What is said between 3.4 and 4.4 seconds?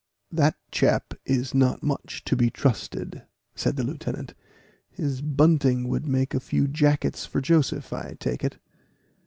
said the lieutenant;